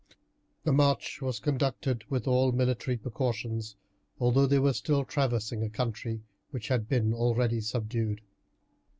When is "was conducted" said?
1.21-2.05